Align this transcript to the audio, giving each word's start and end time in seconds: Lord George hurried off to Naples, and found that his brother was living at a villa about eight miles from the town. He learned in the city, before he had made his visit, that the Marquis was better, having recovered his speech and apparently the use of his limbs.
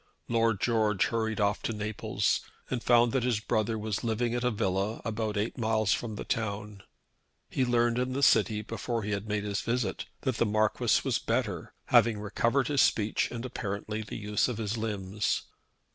Lord 0.27 0.59
George 0.59 1.05
hurried 1.09 1.39
off 1.39 1.61
to 1.61 1.73
Naples, 1.73 2.39
and 2.71 2.81
found 2.81 3.11
that 3.11 3.21
his 3.21 3.39
brother 3.39 3.77
was 3.77 4.03
living 4.03 4.33
at 4.33 4.43
a 4.43 4.49
villa 4.49 4.99
about 5.05 5.37
eight 5.37 5.59
miles 5.59 5.93
from 5.93 6.15
the 6.15 6.23
town. 6.23 6.81
He 7.51 7.63
learned 7.63 7.99
in 7.99 8.13
the 8.13 8.23
city, 8.23 8.63
before 8.63 9.03
he 9.03 9.11
had 9.11 9.27
made 9.27 9.43
his 9.43 9.61
visit, 9.61 10.05
that 10.21 10.37
the 10.37 10.45
Marquis 10.47 11.01
was 11.03 11.19
better, 11.19 11.75
having 11.85 12.19
recovered 12.19 12.67
his 12.67 12.81
speech 12.81 13.29
and 13.29 13.45
apparently 13.45 14.01
the 14.01 14.17
use 14.17 14.47
of 14.47 14.57
his 14.57 14.75
limbs. 14.75 15.43